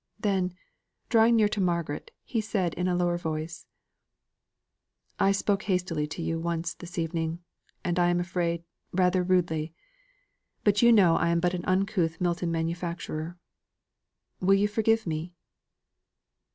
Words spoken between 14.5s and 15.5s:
you forgive me?"